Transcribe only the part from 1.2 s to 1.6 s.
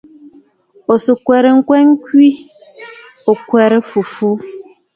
kwarə̀